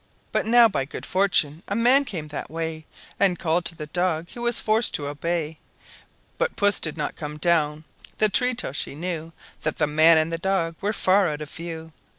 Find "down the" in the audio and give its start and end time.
7.37-8.27